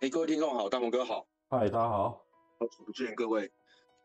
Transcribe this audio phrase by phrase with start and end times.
[0.00, 2.22] 哎，各位听众好，大鹏哥好，嗨，大家好，
[2.58, 3.50] 好久不见各位。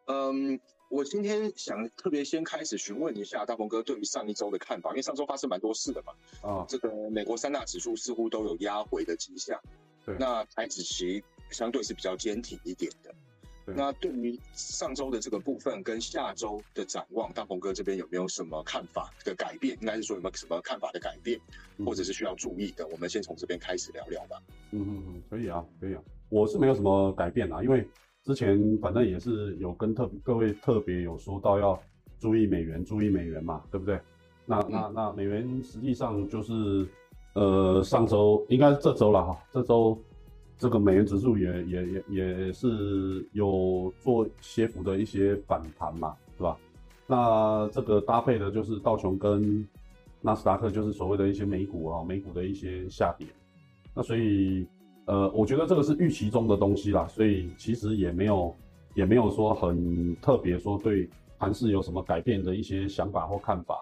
[0.06, 0.58] 嗯，
[0.90, 6.14] 我今天想特别先开始询问一下大鹏哥对于上一周的看法，因为上周发生蛮多事的嘛。
[6.50, 9.59] 啊，这个美国三大指数似乎都有压回的迹象。
[10.05, 13.14] 对，那台指期相对是比较坚挺一点的。
[13.66, 19.77] 那对于上周的这个部分跟下周的展望，大鹏哥这边有没有什么看法的改变？
[19.80, 21.39] 应该是说有没有什么看法的改变，
[21.86, 22.86] 或者是需要注意的？
[22.88, 24.38] 我们先从这边开始聊聊吧。
[24.71, 26.02] 嗯嗯嗯，可以啊，可以啊。
[26.30, 27.88] 我是没有什么改变啊，因为
[28.23, 31.81] 之前反正也是有跟特各位特别有说到要
[32.20, 34.00] 注意美元，注意美元嘛，对不对？
[34.45, 36.88] 那那那美元实际上就是
[37.36, 39.98] 呃上周应该是这周了哈，这周。
[40.62, 46.56] 这个美元指数也也也也是有做些幅的一些反弹嘛，是吧？
[47.08, 49.68] 那这个搭配的就是道琼跟
[50.22, 53.26] 纳斯达克，就是所谓的一些美股啊，美股的一些下跌。
[53.96, 54.68] 那所以，
[55.06, 58.56] 呃，我觉得这个是预期中的东西啦，所以其实也没有
[58.94, 61.09] 也没有说很特别说对
[61.40, 63.75] 盘市有什么改变的一些想法或看法。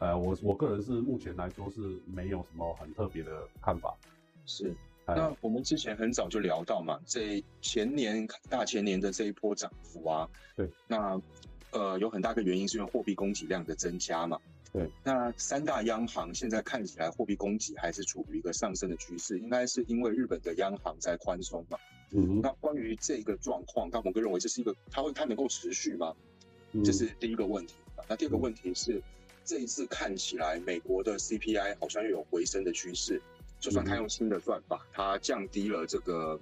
[0.00, 3.30] 呃，我我个人是目前来说是没有什么很特别的
[3.62, 3.94] 看法，
[4.44, 4.74] 是。
[5.06, 11.20] 那我们之前很早就聊到嘛，这前年大前年的这一波涨幅啊，对，那
[11.70, 14.40] 呃有很大个原因是因为货币供给量的增加嘛，
[14.72, 21.78] 对，那三大央行现在看起来货币供给还是处于一个上升的趋势，应该是因为日本的央行在宽松嘛，
[22.10, 26.12] 嗯，那关于这个状况，大鹏哥认为这是一个它会它能够持续吗？
[26.84, 27.74] 这是第一个问题，
[28.08, 29.00] 那第二个问题是
[29.44, 33.22] 这一次看起来美国的 CPI 好像又有回升的趋势。
[33.58, 36.38] 就算他用新的算法，他降低了这个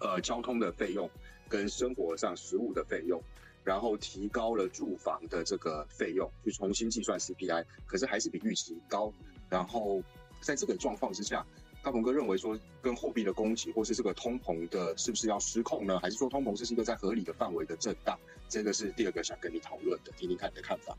[0.00, 1.08] 呃交通的费用
[1.48, 3.22] 跟生活上食物的费用，
[3.64, 9.12] 然后提高了住房的这个费用，去重新计算 CPI，可是还是比预期高。
[9.48, 10.02] 然后
[10.40, 11.46] 在这个状况之下，
[11.82, 16.00] 大鹏哥认为说，跟货币的供给或是这个通膨的，是不是要失控呢？
[16.00, 18.18] 还是说通膨是一个在合理的范围的震荡？
[18.48, 20.96] 这个是第二个想跟你讨论的，听听看你的看法。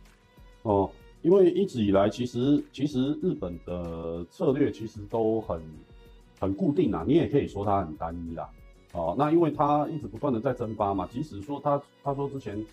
[0.64, 0.90] 哦。
[1.22, 5.62] 因为一直以来，其实其实日本的策略其实都很
[6.40, 8.50] 很固定啊，你也可以说它很单一啦。
[8.94, 12.64] 哦，那因为它一直不断的在蒸发嘛，即使说他他说之前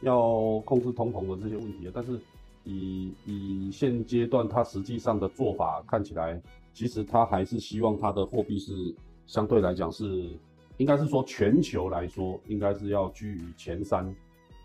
[0.00, 2.18] 要控制通膨的这些问题，但是
[2.64, 6.40] 以以现阶段它实际上的做法看起来，
[6.72, 8.72] 其实他还是希望他的货币是
[9.26, 10.30] 相对来讲是，
[10.78, 14.14] 应该是说全球来说应该是要居于前三。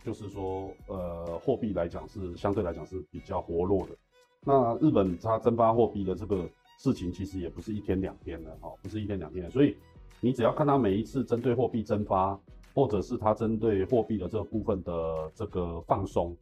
[0.03, 3.95] 就是说，呃，货币来讲是相对来讲是比较活络的。
[4.41, 6.47] 那日本它增发货币的这个
[6.77, 9.49] 事情，其实也不是一天两天的，哈，不是一天两天的。
[9.49, 9.77] 所以
[10.19, 12.37] 你只要看它每一次针对货币增发，
[12.73, 16.35] 或者是它针对货币的这个部分的这个放松，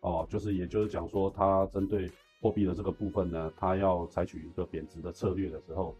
[0.00, 2.10] 哦，就是也就是讲说，它针对
[2.42, 5.96] 货币的这个部分呢，它要采取一个贬值的策略的时候，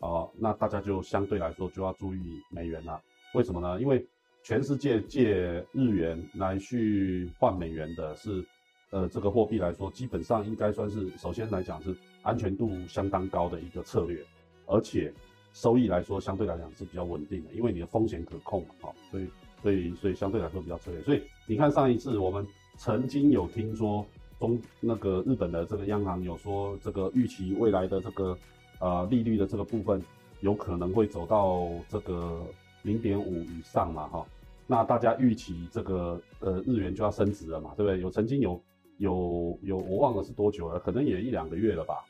[0.00, 2.18] 哦，那大家就相对来说就要注意
[2.50, 3.00] 美元了。
[3.34, 3.80] 为什么呢？
[3.80, 4.04] 因为
[4.46, 8.46] 全世界借日元来去换美元的是，
[8.90, 11.92] 呃，这个货币来说，基本上应该算是首先来讲是
[12.22, 14.24] 安全度相当高的一个策略，
[14.66, 15.12] 而且
[15.52, 19.26] 收益来说相对来讲是比较稳定的，因为你的风险可控嘛，哈，所以
[19.60, 21.02] 所以所以相对来说比较策略。
[21.02, 22.46] 所以你看上一次我们
[22.76, 24.06] 曾经有听说
[24.38, 28.38] 中那个日本的这个央行有说这个预期未来的这个
[28.78, 30.00] 呃利率的这个部分
[30.38, 32.46] 有可能会走到这个
[32.82, 34.24] 零点五以上嘛，哈。
[34.68, 38.00] 那大家预期这个呃日元就要升值了嘛，对不对？
[38.00, 38.60] 有曾经有
[38.98, 42.04] 有有我忘了是多久了，可能也一两个月了吧，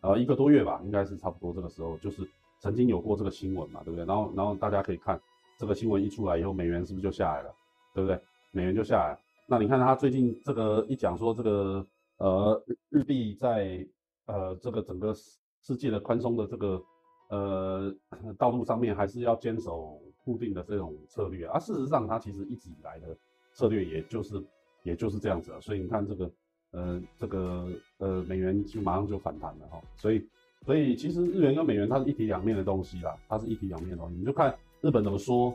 [0.00, 2.28] 呃一个多月吧，应该是差不多这个时候，就是
[2.58, 4.04] 曾经有过这个新闻嘛，对不对？
[4.04, 5.20] 然后然后大家可以看
[5.56, 7.54] 这个新闻一出来以后，美元是不是就下来了，
[7.94, 8.20] 对不对？
[8.50, 9.16] 美元就下来。
[9.46, 11.86] 那你看他最近这个一讲说这个
[12.16, 13.86] 呃日币在
[14.26, 16.82] 呃这个整个世界的宽松的这个
[17.28, 17.94] 呃
[18.36, 20.00] 道路上面，还是要坚守。
[20.24, 23.16] 固定的这种策略啊，事实上它其实一直以来的
[23.52, 24.42] 策略也就是
[24.82, 26.30] 也就是这样子啊，所以你看这个
[26.70, 27.68] 呃这个
[27.98, 30.24] 呃美元就马上就反弹了哈，所以
[30.64, 35.54] 所以其实日元跟美元它是一体两面的东西啦，它是一体两面的东西，你就看日本怎么说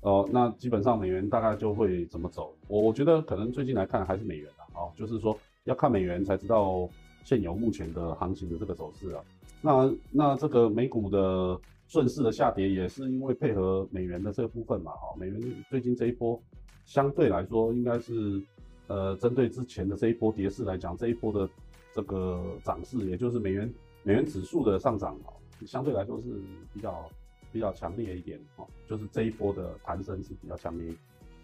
[0.00, 6.88] 哦，那基本上美元大概就会怎么走，我我觉得可能最近来看还是美元啦，哦，就是说要看美元才知道
[7.24, 9.24] 现有目前的行情的这个走势啊，
[9.62, 11.60] 那那这个美股的。
[11.88, 15.40] 顺势的下跌也是因为配合美元的这个部分嘛，哈，美元
[15.70, 16.38] 最近这一波
[16.84, 18.42] 相对来说应该是，
[18.88, 21.48] 呃，针对之前的这一波跌势来讲，这一波的
[21.94, 25.32] 这个涨势，也就是美元美元指数的上涨啊，
[25.64, 26.28] 相对来说是
[26.74, 27.10] 比较
[27.50, 30.94] 比较强烈一点，哈，就是这一波的弹升是比较强烈。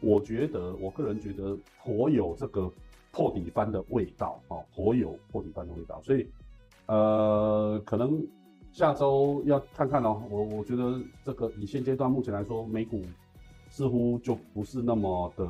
[0.01, 2.71] 我觉得我个人觉得颇有这个
[3.13, 6.27] 破底翻的味道，哦，颇有破底翻的味道，所以，
[6.85, 8.23] 呃，可能。
[8.75, 10.21] 下周要看看哦。
[10.29, 13.03] 我我觉得这个以现阶段目前来说，美股
[13.71, 15.49] 似乎就不是那么的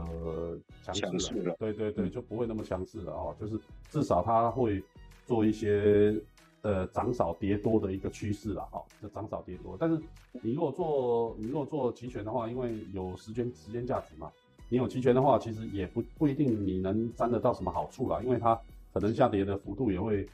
[0.82, 1.56] 强势了。
[1.58, 3.34] 对对对，就不会那么强势了哦。
[3.40, 4.82] 就是至少它会
[5.24, 6.14] 做一些
[6.60, 8.82] 呃涨少跌多的一个趋势了哈。
[9.00, 9.98] 就涨少跌多，但是
[10.42, 14.30] 你如果做你如果做期权的话，因为有时间时间价值嘛，
[14.68, 18.54] 你有期权的话，其实也不不一定你能沾得到什么好处了，因为它
[18.92, 20.28] 可能下跌的幅度也会。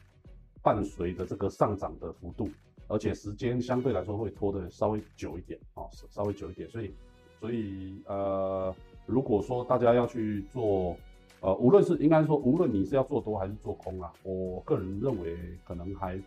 [0.63, 2.47] 伴随着这个上涨的幅度，
[2.91, 6.69] 而且时间相对来说会拖得稍微久一点啊，稍微久一点。
[6.69, 6.93] 所以，
[7.41, 8.75] 所以呃，
[9.07, 10.97] 如果说大家要去做，
[11.41, 16.21] 呃，无论是应该说，无论你是要做多还是做空啊，我个人认为可能还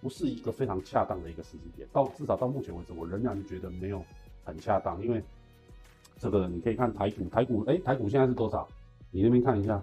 [0.00, 1.86] 不是一个非常恰当的一个时机点。
[1.92, 4.02] 到至少到目前为止，我仍然觉得没有
[4.44, 5.22] 很恰当，因为
[6.18, 8.66] 这个你可以看台股，台股哎，台股现在是多少？
[9.10, 9.80] 你那边看一下。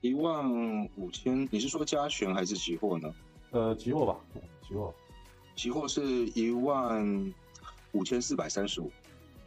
[0.00, 3.12] 一万五千，你是说加权还是期货呢？
[3.50, 4.16] 呃，期货吧，
[4.62, 4.94] 期货，
[5.58, 7.34] 期货是一万
[7.92, 8.88] 五千四百三十五，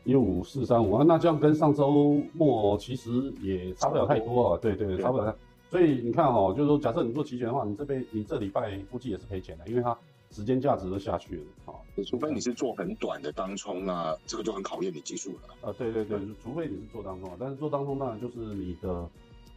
[0.03, 5.37] 一五四三五啊，那这样跟上周末其实也差不了太多啊，对对，差不了太。
[5.69, 9.97] 所以你看哦，就是说，假设你做期权的话，你这边你这礼拜估计也是赔钱的，因为它
[10.29, 11.79] 时间价值都下去了啊。
[12.05, 15.69] 除非你是做很短的当冲啊，这个就很考验你技术了。
[15.69, 19.09] 啊，对对对，除非你是做当冲，但是做当冲当然就是你的。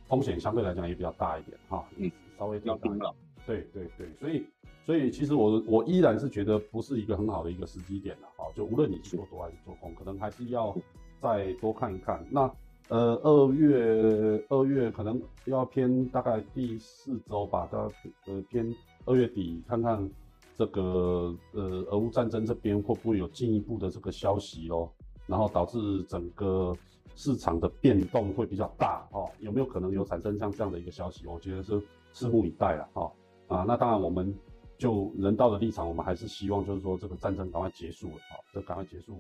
[0.06, 3.12] 风险相对来讲也比较大一点哈，嗯，稍微要盯了，
[3.46, 4.46] 对对对，所以
[4.85, 10.76] 所以其实我我依然是觉得不是一个很好的一个时机点了，哈，就无论你是做多还是做空，可能还是要
[11.20, 12.25] 再多看一看。
[12.31, 12.50] 那
[12.88, 17.91] 呃二月二月可能要偏大概第四周吧，到
[18.26, 18.75] 呃偏
[19.05, 20.11] 二月底看看
[20.56, 24.90] 这个呃俄乌战争这边会不会有进一步的这个消息哦，
[25.26, 26.76] 然后导致整个。
[27.17, 31.29] 市场的变动会比较大哦，有没有可能有产生像这样的一个消息？
[31.29, 31.81] 我觉得是
[32.12, 33.08] 拭目以待了哈
[33.56, 33.64] 啊。
[33.66, 34.34] 那当然，我们
[34.78, 39.18] 就人道的立场，我们还是希望就是说这个战争赶快结束了啊，这赶快结束，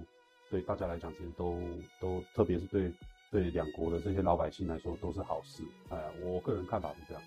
[0.50, 1.58] 对大家来讲其实都
[2.00, 2.92] 都，特别是对
[3.30, 5.62] 对两国的这些老百姓来说都是好事。
[5.90, 7.22] 哎，我个人看法是这样。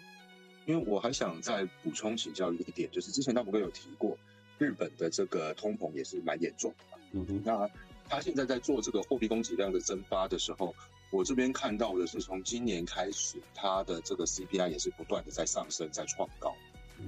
[0.66, 4.18] 因为我还想再补充请教一点，就是之前大伯哥有提过，
[4.58, 6.98] 日本的这个通膨也是蛮严重的。
[7.14, 7.70] 嗯哼，那。
[8.10, 10.74] 他现在在做这个货币供给量的增发的时候，
[11.12, 16.56] 我这边看到的是从今年开始，它的这个 CPI 也是不断的在上升，在创高。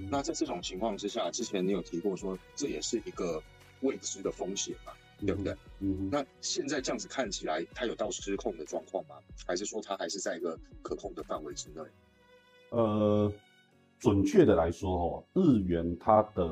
[0.10, 3.42] 那在这种情况之下，之前你有提过说这也是一个
[3.82, 5.56] 未知的风险嘛，对不对？
[5.80, 6.10] 嗯。
[6.12, 9.16] 那现在这样子看起来，它有到失控的状况吗？
[9.48, 11.82] 还是说它还是在一个可控的范围之内？
[12.70, 13.32] 呃，
[13.98, 16.52] 准确的来说，哦，日元它的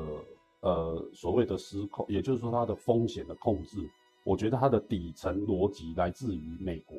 [0.60, 3.78] 呃所谓的失控，也就是说它的风险的控制。
[4.24, 6.98] 我觉得它的底层逻辑来自于美国，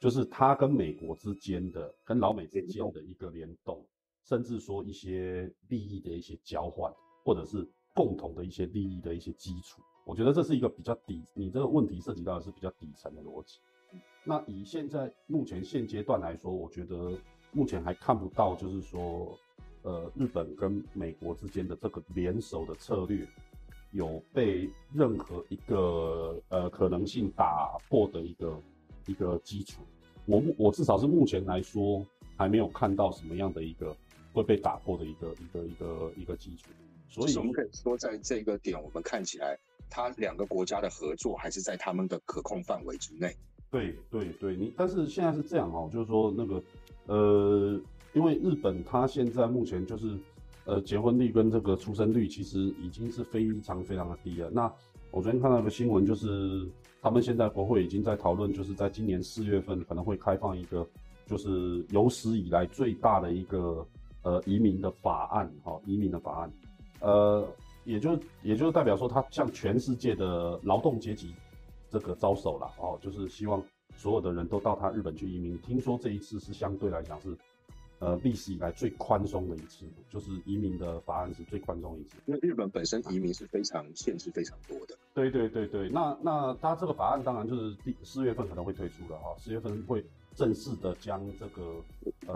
[0.00, 3.86] 就是它跟美国之间的、跟老美之间的一个联动，
[4.24, 6.92] 甚至说一些利益的一些交换，
[7.24, 9.80] 或者是共同的一些利益的一些基础。
[10.04, 13.58] 我觉得这是一个比较底，你这个问题涉及到的是比较底层的逻辑。
[14.24, 17.12] 那以现在目前现阶段来说，我觉得
[17.52, 19.38] 目前还看不到，就是说，
[19.82, 23.26] 呃，日本跟美国之间的这个联手的策略。
[23.92, 28.62] 有被任何一个呃可能性打破的一个
[29.06, 29.80] 一个基础，
[30.26, 32.04] 我我至少是目前来说
[32.36, 33.96] 还没有看到什么样的一个
[34.38, 36.70] 会被打破的一个一个一个一个基础，
[37.08, 39.58] 所以我们可以说在这个点，我们看起来，
[39.90, 43.36] 它两个国家的合作还是在他们的可控范围之内。
[43.70, 46.62] 对对对，你但是现在是这样哦，就是说那个
[47.06, 47.80] 呃，
[48.14, 50.18] 因为日本它现在目前就是。
[50.64, 54.50] 呃，结婚率跟这个出生率其实已经是非常非常的低了。
[54.50, 54.70] 那
[55.10, 56.68] 我昨天看到一个新闻，就是
[57.00, 60.86] 他们现在国会已经在讨论，就是在今年四月份可能会开放一个，
[61.24, 63.82] 就是有史以来最大的一个
[64.22, 66.52] 呃移民的法案，哈，移民的法案，
[67.00, 67.46] 呃，
[67.84, 71.34] 也就也就代表说，他向全世界的劳动阶级
[71.90, 73.62] 这个招手了，哦，就是希望
[73.96, 75.58] 所有的人都到他日本去移民。
[75.58, 77.36] 听说这一次是相对来讲是。
[78.00, 82.16] 呃，历史以来最宽松的一次，就是移民的法案是最宽松一次。
[82.26, 84.96] 因为日本本身移民是非常限制非常多的。
[85.12, 90.00] 对对对对，那那他这个法案当然就是第四月份可能会推出了哈，四月份会
[90.38, 91.82] 正式的将这个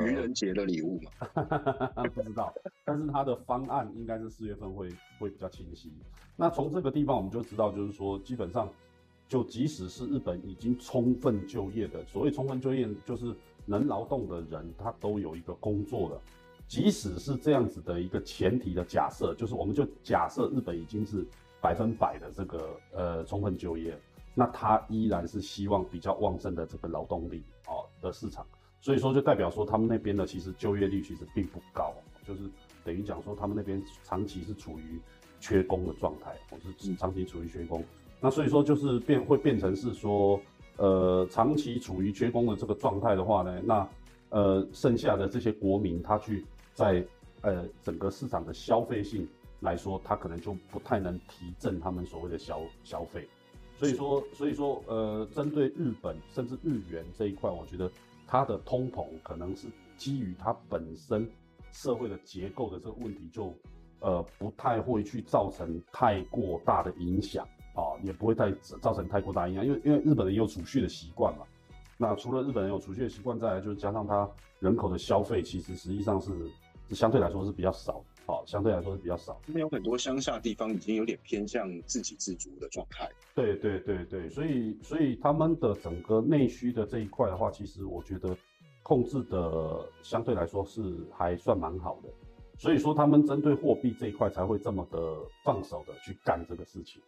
[0.00, 2.52] 愚人节的礼物嘛， 不知道，
[2.85, 4.88] 但是他的方案应该是四月份会
[5.21, 5.92] 会比较清晰。
[6.35, 8.68] 那从这个地方我们就知道，就是说基本上，
[9.28, 13.32] 就即使是日本已经充分就业的，所谓充分就业就是。
[13.64, 16.21] 能劳动的人，他都有一个工作的。
[16.66, 21.25] 即使是这样子的一个前提的假设，就是我们就假设日本已经是
[21.61, 23.97] 百分百的这个呃充分就业，
[24.35, 28.47] 那他依然是希望比较旺盛的这个劳动力哦的市场。
[28.81, 31.95] 所以说就代表说他们那边的其实就业率其实并不高，
[32.26, 32.41] 就是
[32.85, 35.00] 等于讲说他们那边长期是处于
[35.41, 37.85] 缺工的状态，或是长期处于缺工。
[38.21, 40.41] 那所以说就是变会变成是说，
[40.79, 43.88] 呃，长期处于缺工的这个状态的话呢，那
[44.31, 47.05] 呃剩下的这些国民他去在
[47.43, 49.29] 呃整个市场的消费性
[49.61, 53.29] 来说，他可能就不太能提振他们所谓的消消费。
[53.82, 57.90] 所以说，所以说呃，针对日本甚至日元这一块，我觉得
[58.26, 61.28] 它的通膨可能是基于它本身
[61.72, 63.52] 社会的结构的这个问题，就
[64.00, 67.46] 呃不太会去造成太过大的影响。
[67.74, 71.46] 啊，也不会太造成太过大影响，因为因为日本人也有储蓄的习惯嘛。
[71.96, 74.28] 那除了日本人有储蓄的习惯，再来就是加上他
[74.60, 76.30] 人口的消费，其实实际上是
[76.90, 79.41] 是相对来说是比较少，好，相对来说是比较少。
[79.47, 83.11] 因为有很多乡下地方已经有点偏向自给自足的状态。
[83.35, 88.37] 对对对对，所以所以他们的整个内需的这一块的话，其实我觉得
[88.83, 92.09] 控制的相对来说是还算蛮好的。
[92.59, 94.99] 所以说他们针对货币这一块才会这么的
[95.45, 97.02] 放手的去干这个事情。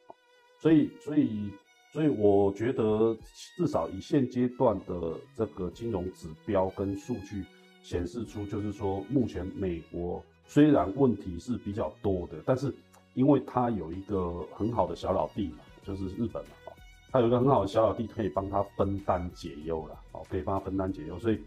[0.58, 1.50] 所以，所以，
[1.92, 3.16] 所以，我觉得
[3.56, 7.44] 至少以现阶段的这个金融指标跟数据
[7.82, 12.74] 显示出，就是说，目前美国虽然问题是比较多的，但是
[13.14, 16.72] 因为它有一个很好的小老弟嘛，就是日本嘛，哦，
[17.10, 21.40] 它有一个很好的小老弟可以帮他分担解忧了，哦，可以帮他分担解忧，所以，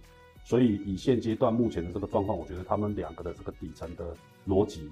[0.43, 4.15] 所以以现阶段目前的这个状况，我觉得他们两个的这个底层的
[4.47, 4.89] 逻辑，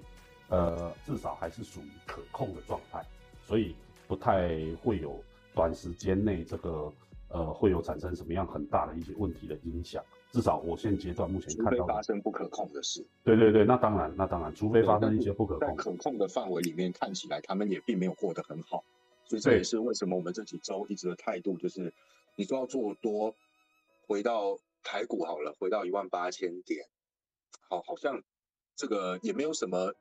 [0.50, 3.04] 呃，至少还是属于可控的状态，
[3.44, 3.76] 所以。
[4.08, 5.20] 不太会有
[5.56, 6.94] 短时间内这个
[7.30, 10.04] 呃会有产生什么样很大的一些问题的影响，
[10.36, 13.08] 至少我现阶段目前看到发生不可控的事。
[13.24, 15.66] 对对对，那当然那当然，除非发生一些不可控。
[15.70, 18.84] 在可控的范围里面，看起来他们也并没有过得很好，
[19.30, 21.94] 所以这也是为什么我们这几周一直的态度就是，
[22.36, 23.34] 你说要做多，
[24.08, 26.86] 回到台股好了，回到一万八千点，
[27.70, 28.22] 好，好像
[28.76, 29.94] 这个也没有什么。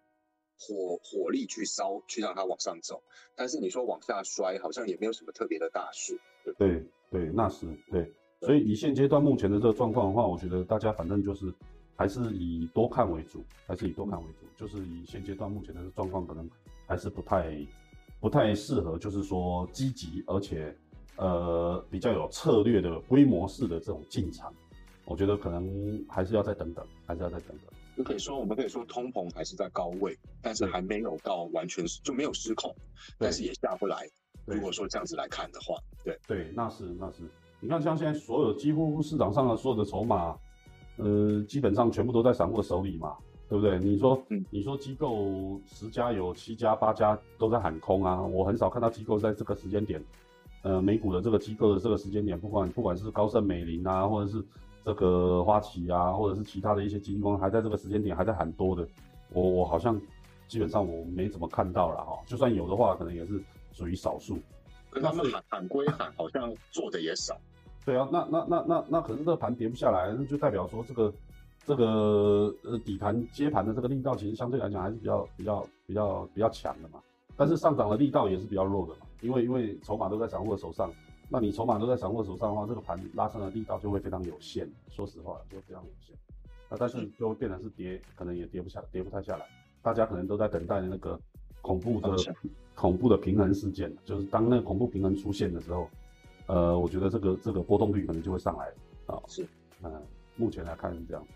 [0.56, 3.02] 火火力去烧，去让它往上走，
[3.34, 6.20] 但是你说往下摔，好像也没有什么特别的大事。
[6.56, 8.14] 对对，那是对。
[8.44, 11.52] 所以以现阶段目前的这个状况的话，我觉得大家反正就是
[11.96, 14.46] 还是以多看为主，还是以多看为主。
[14.56, 16.48] 就是以现阶段目前的状况，可能
[16.86, 17.66] 还是不太
[18.20, 20.76] 不太适合，就是说积极而且
[21.16, 24.52] 呃比较有策略的规模式的这种进场。
[25.06, 27.66] 我觉得可能还是要再等等，还是要再等等。
[27.96, 32.74] 就可以说，我们可以说通膨还是在高位，但是还没有到完全就没有失控，
[33.18, 34.08] 但是也下不来。
[34.46, 37.22] 如果说这样子来看的话，对对，那是那是。
[37.64, 40.36] 你看，像现在所有几乎市场上的所有的筹码，
[40.98, 43.16] 呃，基本上全部都在散户的手里嘛，
[43.48, 43.78] 对不对？
[43.78, 49.98] 你说，你说机构十家有七家八家都在喊空啊，我很少看到机构在这个时间点，
[50.60, 54.44] 呃，美股的这个机构的这个时间点，不管不管是高盛、美林啊，或者是。
[54.86, 58.86] 这个花旗啊，或者是其他的一些基金公司，还在这个时间点还在喊多的，
[59.32, 59.98] 我我好像
[60.46, 63.42] 基本上我没怎么看到了哈，就算有的话，可能也是
[63.72, 64.38] 属于少数。
[64.90, 67.34] 跟他们喊喊归喊，好像做的也少。
[67.84, 71.12] 对啊，那那那那那可是这个盘跌不下来，那就代表说这个
[71.66, 77.00] 这个呃底盘接盘的这个力道，其实相对来讲还是比较比较比较比较强的嘛。
[77.36, 80.90] 但是上涨的力道也是比较弱的嘛，因为因为筹码都在散户的手上。
[81.30, 84.68] 那你筹码都在散户手上的话，这个盘拉升的力道就会非常有限。
[84.90, 86.14] 说实话，就非常有限。
[86.68, 89.46] 那但是就会变成是跌，可能也跌不下，跌不太下来。
[89.82, 91.18] 大家可能都在等待那个
[91.62, 92.14] 恐怖的
[92.74, 95.88] 恐怖的平衡事件，就是当那个恐怖平衡出现的时候，
[96.46, 98.66] 呃，我觉得这个这个波动率可能就会上来
[99.06, 99.20] 啊。
[99.28, 99.46] 是，
[99.82, 100.02] 嗯，
[100.36, 101.26] 目前来看是这样。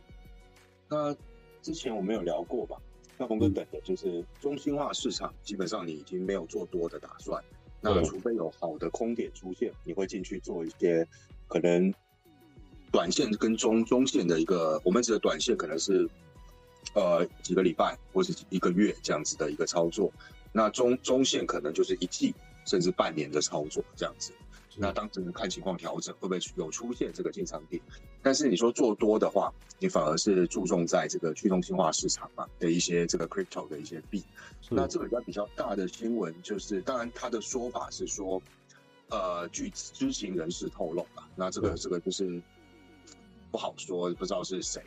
[0.88, 1.14] 那
[1.62, 2.76] 之前我们有聊过吧？
[3.16, 7.42] 那峰哥等的就是中心化市场，基本上你已经没有做多的打算。
[7.80, 11.06] 那除非有好的空点出现，你会进去做一些
[11.46, 11.92] 可能
[12.92, 16.08] 短线跟中中线的一个，我们指的短线可能是
[16.94, 20.12] 呃几个礼拜或者一个月这样子的一个操作，
[20.52, 22.34] 那中中线可能就是一季
[22.66, 24.32] 甚至半年的操作这样子。
[24.80, 27.82] 那当时看情况调整，会不会有出现这个进场点？
[28.22, 34.22] 但是你说做多的话，你反而是注重在这个去中心化市场嘛的一些这个 crypto 的一些币。
[34.70, 38.40] 那这个比较比较大的新闻就是，当然他的说法是说，
[39.10, 42.40] 呃，据知情人士透露吧，那这个这个就是
[43.50, 44.80] 不好说，不知道是谁。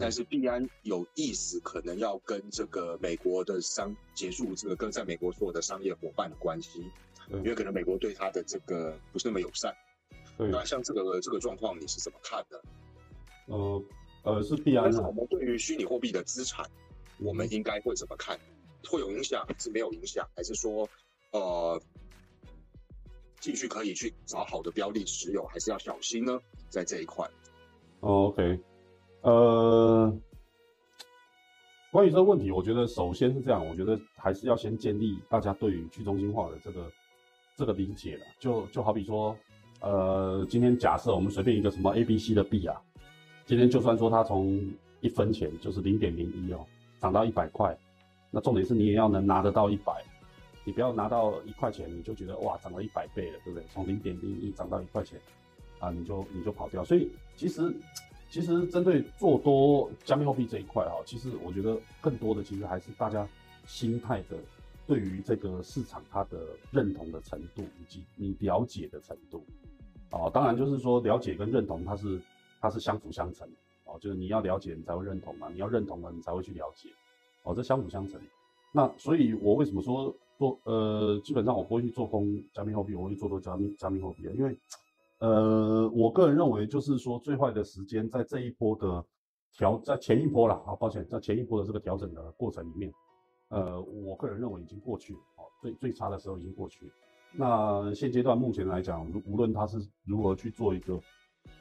[0.00, 6.84] 但是币安有意思，可能要跟这个美国的商结束这个跟在美国所有的商业伙伴的关系。
[7.30, 9.74] 因为可能美国对他的这个不是那么友善，
[10.36, 12.62] 那像这个这个状况你是怎么看的？
[13.46, 13.84] 呃
[14.24, 15.02] 呃，是必然的。
[15.02, 16.64] 我们对于虚拟货币的资产，
[17.18, 18.38] 我们应该会怎么看？
[18.88, 20.26] 会有影响是没有影响？
[20.36, 20.88] 还是说
[21.32, 21.80] 呃
[23.40, 26.40] 继续可以去找好的标的持有，还是要小心呢？
[26.68, 27.28] 在这一块。
[28.00, 28.60] 哦，OK，
[29.22, 30.16] 呃，
[31.90, 36.90] 关于这个问题，我觉得首先是这样，我觉得还是要先建立大家对于去中心化的这个
[37.58, 38.24] 这个理解了。
[38.38, 39.36] 就就好比说，
[39.80, 42.80] 呃，今天假设我们随便一个什么 A、B、C 的币啊，
[43.44, 44.64] 今天就算说它从
[45.00, 46.64] 一分钱就是零点零一哦，
[47.00, 47.76] 涨到一百块，
[48.30, 49.92] 那重点是你也要能拿得到一百，
[50.62, 53.66] 你不要拿到一块钱你就觉得哇涨了一百倍了，对不对？
[53.74, 55.20] 从零点零一涨到一块钱，
[55.80, 56.84] 啊，你就你就跑掉。
[56.84, 57.74] 所以其实。
[58.30, 63.26] 其实针对做多加密货币这一块哈，其实我觉得更多的其实还是大家
[63.64, 64.36] 心态的
[64.88, 66.40] 对于这个市场它的
[66.72, 69.44] 认同的程度以及你了解的程度
[70.10, 72.20] 啊，当然就是说了解跟认同它是
[72.60, 73.46] 它是相辅相成
[73.84, 76.88] 哦，就是你要了解你才会认同嘛，你要认同了你才会去了解
[77.44, 78.20] 哦，这相辅相成。
[78.72, 84.58] 那所以我为什么说做呃基本上我不会去做空加密货币，我会做多加密加密货币因为。
[85.20, 89.04] 呃，我个人认为，就是说最坏的时间在这一波的
[89.52, 92.88] 调，在前一波了啊，抱歉，在前一波的这个调整的过程里面，
[93.48, 96.92] 呃，我个人认为已经过去了，哦，最最差的时候已经过去了。
[97.32, 101.00] 那现阶段目前来讲，无论它是如何去做一个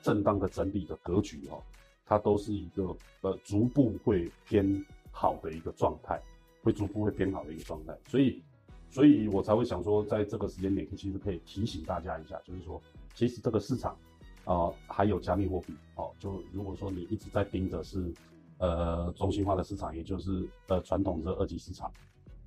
[0.01, 1.61] 正当的整理的格局哦，
[2.05, 6.21] 它都是一个呃逐步会偏好的一个状态，
[6.63, 7.97] 会逐步会偏好的一个状态。
[8.07, 8.41] 所以，
[8.89, 12.81] 所以我才会想说，在这个时间点，其实可以提醒大家一下，就是说。
[13.15, 13.97] 其实这个市场，
[14.45, 18.13] 啊，还有加密货币，哦，就如果说你一直在盯着是，
[18.59, 21.91] 呃，中心化的市场，也就是呃传统的二级市场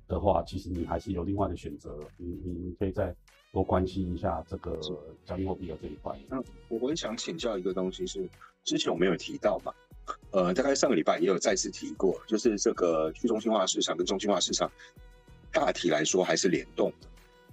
[0.07, 3.15] 的话，其实你还是有另外的选择，你你你可以再
[3.53, 4.77] 多关心一下这个
[5.25, 6.17] 加密货币的这一块。
[6.29, 6.37] 那
[6.67, 8.29] 我我想请教一个东西是，
[8.63, 9.73] 之前我没有提到嘛，
[10.31, 14.69] 呃，大概上个礼拜也有再次提过，就是这个去中心化市场跟中心化市场
[15.51, 17.07] 大体来说还是联动的。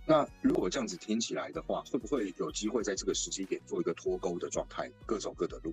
[0.05, 5.73] 那如果这样子听起来的话，会不会有机会在这个时机点做一个脱钩的状态，各走各的路？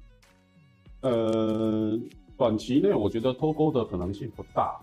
[1.01, 1.97] 呃，
[2.37, 4.79] 短期内我觉得脱钩的可能性不大。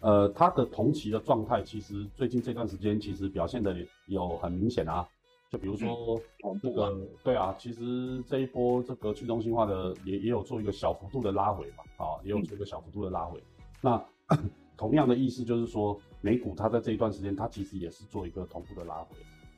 [0.00, 5.06] 呃，它的同期的状态，其实最近这段时间其实表现的有很明显啊。
[5.50, 6.20] 就比如说
[6.62, 13.42] 这个，对啊，其实这一波这个去中心化的也也有做一个小幅度的拉回嘛，啊，也有做一个小幅度的拉回。
[13.80, 14.02] 那
[14.76, 16.00] 同样的意思就是说。
[16.24, 19.16] 美股它在这一段时间，它其实也是做一个同步的拉回，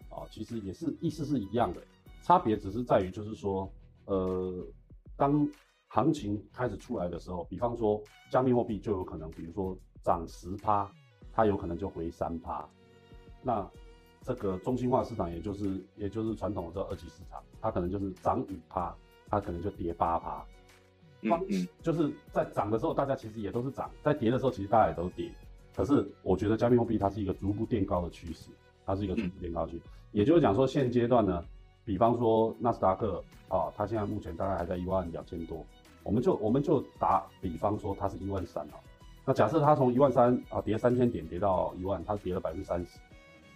[0.09, 1.83] 啊，其实也是意思是一样的，
[2.23, 3.71] 差别只是在于就是说，
[4.07, 4.67] 呃，
[5.15, 5.47] 当
[5.95, 10.91] 行情开始出来的时候，比方说加密货币就有可能，比如说涨十趴，
[11.33, 12.69] 它有可能就回三趴，
[13.41, 13.65] 那
[14.21, 18.93] 这个中心化市场，也就是也就是传统的这二级市场，它可能就是涨五趴，
[19.29, 20.45] 它可能就跌八趴，
[21.21, 25.31] 嗯嗯，就是在涨的时候，大家其实也都是涨，在跌的时候，其实大家也都跌。
[25.77, 28.51] 可是我觉得加密货币它是一个逐步垫高的趋势，
[28.85, 29.83] 它是一个逐步垫高趋势。
[30.11, 31.45] 也就是讲说现阶段呢，
[31.85, 35.65] 比方说纳斯达克啊，它现在目前大概还在一万两千多，
[36.05, 38.75] 我们就我们就打比方说它是一万三啊，
[39.25, 42.99] 那假设它从一万三啊跌三千点跌到一万，它跌了百分之三十，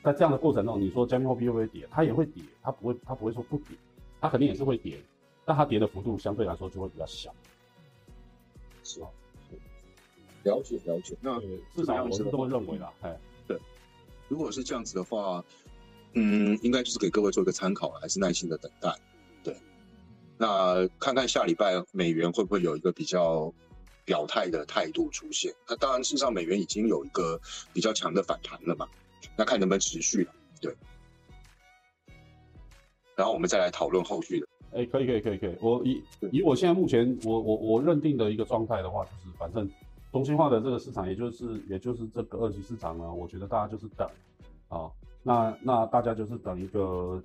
[0.03, 1.87] 在这样的过程中，你说加密货币会不会跌？
[1.91, 3.77] 它也会跌，它不会它不会说不跌，
[4.21, 4.99] 它肯定也是会跌，
[5.45, 7.33] 但它跌的幅度相对来说就会比较小，
[8.83, 9.07] 是吧？
[10.45, 11.39] 了解了解，那
[11.75, 12.89] 至少我是这么认为的。
[13.03, 13.15] 哎，
[13.47, 13.59] 对，
[14.29, 15.45] 如果是这样子的话，
[16.15, 18.89] 嗯，应该就是给各位做一个参考，还是耐心的等待。
[20.39, 23.53] 对，那看看下礼拜美元会不会有一个比较
[24.05, 25.53] 表态的态度出现？
[25.69, 27.41] 那当然，事实上美元已经有一个
[27.73, 28.89] 比较强的反弹了嘛，
[29.37, 30.33] 那看能不能持续了。
[30.61, 30.75] 对，
[33.17, 34.47] 然后我们再来讨论后续的。
[34.73, 39.69] 哎，可以可以可以可以，我以以我现在目前我我我认定的一个状态的话，就是反正。
[40.11, 44.09] 中心化的这个市场，也就是也就是这个二级市场呢，我觉得大家就是等
[44.69, 44.91] 啊，
[45.23, 47.23] 那那大家就是等一个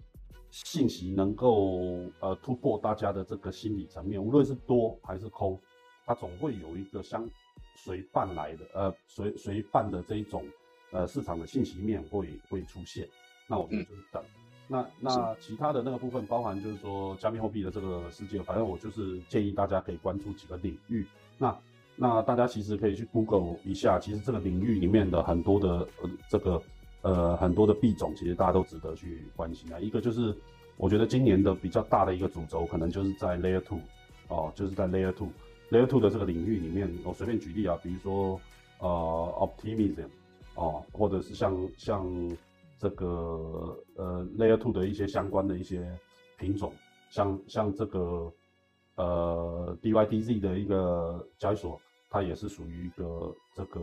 [0.53, 5.59] 信息能够呃突破大家的这个心理层面，无论是多还是空，
[6.05, 7.27] 它总会有一个相
[7.75, 10.45] 随伴来的呃随随伴的这一种
[10.91, 13.09] 呃市场的信息面会会出现，
[13.47, 14.23] 那我觉得就是等。
[14.67, 21.05] 那那其他的那个部分，包含就是说加密货币的这个世界，反正我就是建议大家可以关注几个领域，
[21.37, 21.57] 那。
[21.95, 26.59] 那大家其实可以去 Google 一下，其实这个领域里面的很多的呃这个
[27.03, 29.79] 呃很多的币种，其实大家都值得去关心啊。
[29.79, 30.35] 一个就是
[30.75, 33.79] 我觉得今年的比较大的一个主轴，可能就是在 Layer Two
[34.27, 35.29] 哦，就是在 Layer Two
[35.69, 38.41] Layer Two 的这个领域里面，我随便举例啊，比如说
[38.79, 38.89] 呃
[39.39, 40.09] Optimism
[40.55, 42.37] 哦，或者是像像
[42.79, 43.05] 这个
[43.95, 45.87] 呃 Layer Two 的一些相关的一些
[46.37, 46.73] 品种，
[47.09, 48.33] 像像这个。
[48.95, 53.81] 呃，DYDZ 的一个交易所，它也是属于一个这个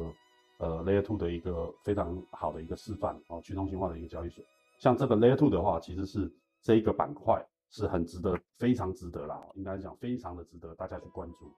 [0.60, 4.44] 呃 Layer Two 的一个非常好的一个示范哦，去中心化的一个交易所。
[4.78, 6.30] 像这个 Layer Two 的话，其实是
[6.62, 11.50] 这一个板块是很值得，非常值得啦，应该讲非常的值得大家去关注。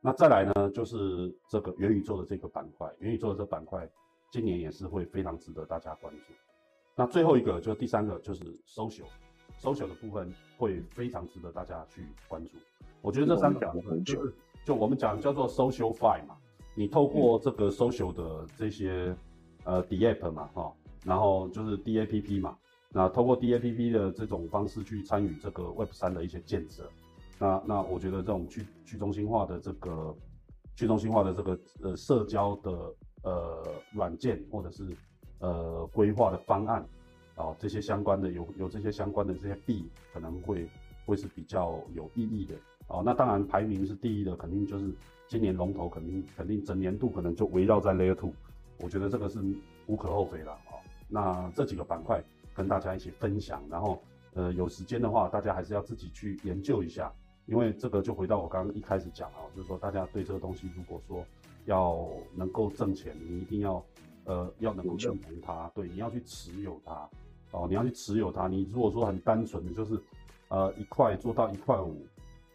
[0.00, 3.88] 那再来呢，就是这个元宇宙的这个板块，元宇宙的这板块
[4.30, 6.32] 今年也是会非常值得大家关注。
[6.94, 12.58] 那最后一个就是第三个就是 social，social 的部分会非常值得大家去关注。
[13.00, 16.36] 我觉得这三个部分就是就我们讲叫做 social fi 嘛，
[16.74, 19.14] 你透过这个 social 的这些
[19.64, 20.72] 呃 D app 嘛哈，
[21.04, 22.56] 然后就是 D A P P 嘛，
[22.90, 26.90] 那透过 D A P P 的这种方式去参与这个 Web 三的一些建设。
[27.38, 30.14] 那那我觉得这种去去中心化的这个
[30.76, 34.96] 去中心化的这个呃社交的呃软件或者是
[35.40, 36.84] 呃规划的方案
[37.34, 40.68] 啊这些相关的有有这些相关的这些币可能会
[41.04, 42.54] 会是比较有意义的
[42.88, 43.02] 哦。
[43.04, 44.92] 那当然排名是第一的肯定就是
[45.26, 48.32] 今年龙头肯定肯定整年度可能就围绕在 Layer Two，
[48.80, 49.40] 我觉得这个是
[49.86, 50.78] 无可厚非了啊。
[51.08, 52.22] 那这几个板块
[52.54, 54.02] 跟大家一起分享，然后
[54.34, 57.12] 呃有时间的话大家还是要自己去研究一下。
[57.46, 61.22] 因为这个就回到我刚刚一开始讲啊，就是说大家对这个东西，如果说
[61.66, 63.84] 要能够挣钱，你一定要
[64.24, 67.06] 呃要能够认同它，对，你要去持有它，
[67.50, 68.48] 哦，你要去持有它。
[68.48, 70.00] 你如果说很单纯的就是
[70.48, 72.06] 呃一块做到一块五，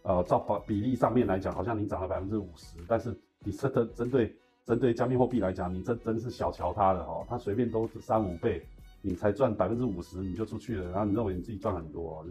[0.04, 4.36] 呃，照比例上面来讲，好像你涨了百分之五十，但是你真的针对
[4.66, 8.66] 针对加密货币来讲，你这真是小瞧它了哦，它随便都是三五倍，
[9.02, 12.26] 你才赚百分之五十你就出去了，然后你认为你自己赚很多。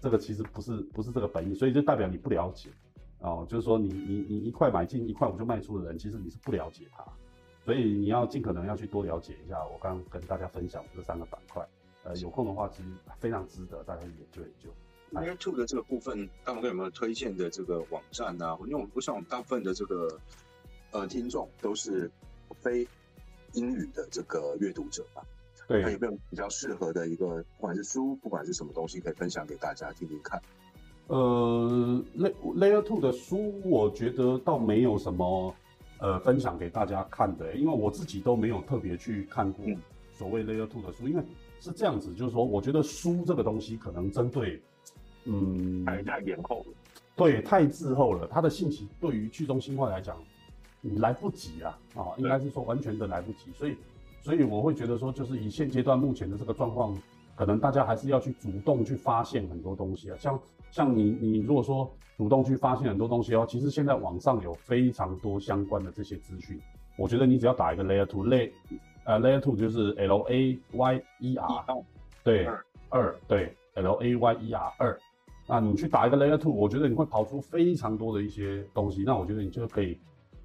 [0.00, 2.70] 这个其实不是不是这个本意，所以就代表你不了解
[3.20, 7.04] 哦，就是说你你你一块买进一块五就卖出的人，其实你是不了解它，
[7.64, 9.64] 所以你要尽可能要去多了解一下。
[9.64, 11.64] 我刚刚跟大家分享这三个板块，
[12.02, 12.88] 呃，有空的话其实
[13.20, 14.70] 非常值得大家去研究研究。
[15.12, 18.56] Layer Two 的这个部分，大哥有没有推荐的这个网站呢？
[18.66, 20.18] 因为我想我们大部分的这个
[20.90, 22.10] 呃听众都是
[22.60, 22.86] 非
[23.52, 25.22] 英语的这个阅读者吧。
[25.68, 30.40] 对，它有没有比较适合的一个，不管是书，不管是什么东西，可以分享给大家听听看？
[31.08, 35.54] 呃，Layer Layer Two 的书，我觉得倒没有什么
[35.98, 39.64] 呃分享给大家看的，因为我自己都没有特别去看过
[40.16, 41.22] 所谓 Layer Two 的书，因为
[41.60, 44.60] 是这样子，就是说，我觉得书这个东西可能针对，
[45.24, 46.74] 嗯，太太延后了，
[47.16, 50.16] 对，太滞后了，它的信息对于去中心化来讲
[50.96, 53.76] 来不及啊，啊，应该是说完全的来不及，所以。
[54.24, 56.96] 所以我会觉得说，就是以现阶段目前的这个状况，
[57.34, 60.16] 可能大家还是要去主动去发现很多东西啊。
[60.16, 66.56] 像像你你如果说主动去发现很多东西哦，其实现在网上有非常多相关的这些资讯。
[66.96, 68.52] 我觉得你只要打一个 layer two，lay
[69.02, 71.64] 呃 layer two 就是 L A Y E R，
[72.22, 72.46] 对
[72.90, 75.00] 二对 L A Y E R 二，
[75.52, 79.02] 那你去打一个 layer two，我觉得你会跑出非常多的一些东西。
[79.04, 79.98] 那我觉得你就可以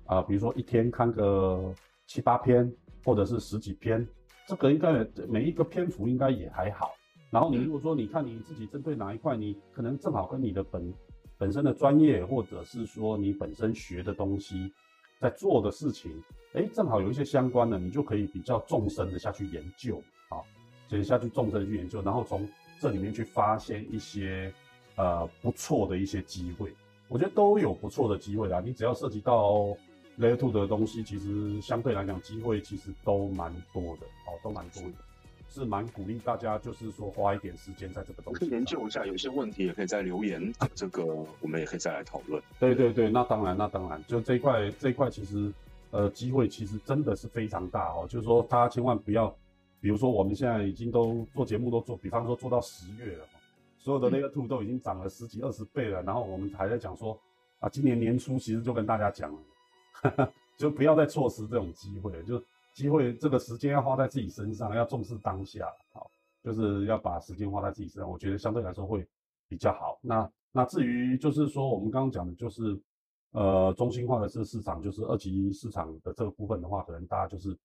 [0.06, 1.74] 啊，比如说一天看个
[2.06, 2.70] 七八篇。
[3.06, 4.06] 或者是十几篇，
[4.46, 4.92] 这个应该
[5.30, 6.92] 每一个篇幅应该也还好。
[7.30, 10.94] 然后你如果说你看你自己针对哪一块，你可能正好跟你的本
[11.38, 14.74] 本身的专业，或者是说你本身学的东西，
[15.22, 16.12] 在做的事情，
[16.52, 20.46] 哎，正好有一些相关的，你就可以比较纵深的下去研究，好，
[20.90, 22.46] 就下去纵深的去研究，然后从
[22.82, 24.54] 这里面去发现一些
[24.98, 26.74] 呃不错的一些机会。
[27.08, 29.76] 我觉得都有不错的机会啦，你只要涉及到。
[30.20, 34.94] Layer Two 的东西其实相对来讲机会其实都蛮多的，哦，都蛮多的，
[35.48, 38.40] 是蛮鼓励大家，就是说花一点时间在这个东西。
[38.40, 42.42] 可以研究一下，有些问题也可以在留言，这个我们也可以再来讨论。
[42.60, 45.54] 对对对，那当然，那当然，就这一块这一块其实
[45.92, 49.28] 呃机会其实真的是非常大哦，就是说大家千万不要，
[49.80, 53.26] 比如说我们现在已经都做节目都做，比方说做到十月了，
[53.88, 57.18] 所有的 Layer Two 都已经涨了十几二十倍了，然后我们还在讲说
[57.60, 60.30] 啊，今年年初其实就跟大家讲了。
[60.60, 66.12] 就不要再错失这种机会了，就机会这个时间要花在自己身上，要重视当下，好，
[66.44, 69.08] 就是要把时间花在自己身上，我觉得相对来说会
[69.48, 69.98] 比较好。
[70.02, 72.78] 那那至于就是说我们刚刚讲的，就是
[73.32, 77.58] 呃中心化的这个市场，就是二级市场的这个部分的话，可能大家就是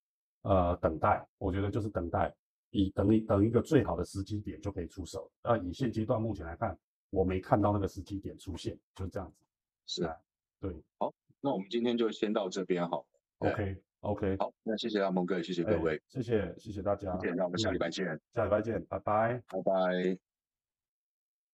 [0.43, 2.33] 呃等待，我觉得就是等待，
[2.73, 5.31] 以等一等一个最好的时机点就可以出手。
[5.45, 6.77] 那以现阶段目前来看，
[7.11, 9.45] 我没看到那个时机点出现，就是这样子。
[9.87, 10.17] 是啊，
[10.61, 11.15] 对，好。
[11.41, 13.03] 那我们今天就先到这边哈。
[13.39, 20.32] OK，OK，好，那谢谢阿蒙哥，谢谢各位，谢谢谢谢大家，那我们下礼拜见，下礼拜见，拜拜，拜拜。